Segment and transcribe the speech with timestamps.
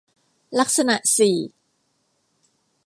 [0.59, 1.37] ลักษณะสี่